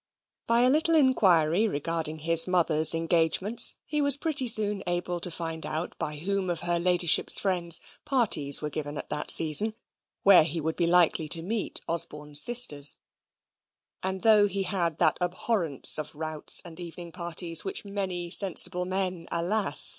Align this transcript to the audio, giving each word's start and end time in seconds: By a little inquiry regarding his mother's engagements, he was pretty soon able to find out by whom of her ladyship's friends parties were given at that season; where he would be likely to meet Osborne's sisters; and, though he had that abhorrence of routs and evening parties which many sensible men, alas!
By 0.47 0.61
a 0.61 0.69
little 0.71 0.95
inquiry 0.95 1.67
regarding 1.67 2.17
his 2.17 2.47
mother's 2.47 2.95
engagements, 2.95 3.75
he 3.85 4.01
was 4.01 4.17
pretty 4.17 4.47
soon 4.47 4.81
able 4.87 5.19
to 5.19 5.29
find 5.29 5.63
out 5.63 5.95
by 5.99 6.15
whom 6.17 6.49
of 6.49 6.61
her 6.61 6.79
ladyship's 6.79 7.37
friends 7.37 7.79
parties 8.03 8.63
were 8.63 8.71
given 8.71 8.97
at 8.97 9.09
that 9.11 9.29
season; 9.29 9.75
where 10.23 10.43
he 10.43 10.59
would 10.59 10.75
be 10.75 10.87
likely 10.87 11.27
to 11.27 11.43
meet 11.43 11.81
Osborne's 11.87 12.41
sisters; 12.41 12.97
and, 14.01 14.21
though 14.21 14.47
he 14.47 14.63
had 14.63 14.97
that 14.97 15.19
abhorrence 15.21 15.99
of 15.99 16.15
routs 16.15 16.63
and 16.65 16.79
evening 16.79 17.11
parties 17.11 17.63
which 17.63 17.85
many 17.85 18.31
sensible 18.31 18.85
men, 18.85 19.27
alas! 19.31 19.89